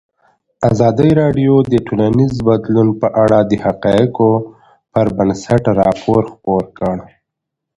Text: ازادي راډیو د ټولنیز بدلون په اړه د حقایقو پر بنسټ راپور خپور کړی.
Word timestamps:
ازادي 0.71 1.09
راډیو 1.21 1.55
د 1.71 1.73
ټولنیز 1.87 2.33
بدلون 2.47 2.87
په 3.01 3.07
اړه 3.23 3.39
د 3.51 3.53
حقایقو 3.65 4.31
پر 4.93 5.05
بنسټ 5.17 5.63
راپور 5.79 6.21
خپور 6.33 6.63
کړی. 6.77 7.11